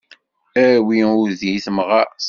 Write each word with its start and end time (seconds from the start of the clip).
Awi 0.65 0.97
udi 1.21 1.49
i 1.53 1.59
temɣart. 1.65 2.19